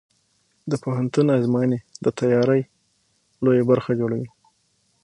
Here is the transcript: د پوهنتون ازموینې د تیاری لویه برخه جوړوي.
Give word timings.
د 0.71 0.73
پوهنتون 0.83 1.27
ازموینې 1.37 1.79
د 2.03 2.05
تیاری 2.19 2.61
لویه 3.43 3.63
برخه 3.71 3.91
جوړوي. 3.99 4.29